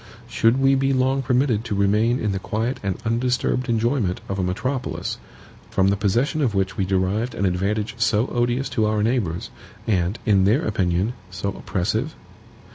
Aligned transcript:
Should 0.27 0.59
we 0.59 0.73
be 0.73 0.93
long 0.93 1.21
permitted 1.21 1.63
to 1.65 1.75
remain 1.75 2.17
in 2.19 2.31
the 2.31 2.39
quiet 2.39 2.79
and 2.81 2.97
undisturbed 3.05 3.69
enjoyment 3.69 4.19
of 4.27 4.39
a 4.39 4.43
metropolis, 4.43 5.19
from 5.69 5.89
the 5.89 5.95
possession 5.95 6.41
of 6.41 6.55
which 6.55 6.75
we 6.75 6.85
derived 6.85 7.35
an 7.35 7.45
advantage 7.45 7.93
so 7.99 8.25
odious 8.29 8.67
to 8.69 8.87
our 8.87 9.03
neighbors, 9.03 9.51
and, 9.85 10.17
in 10.25 10.45
their 10.45 10.65
opinion, 10.65 11.13
so 11.29 11.49
oppressive? 11.49 12.15